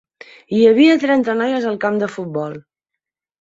Hi 0.53 0.61
havia 0.69 0.95
trenta 1.03 1.35
noies 1.41 1.67
al 1.73 1.77
camp 1.85 2.01
de 2.05 2.09
futbol. 2.15 2.57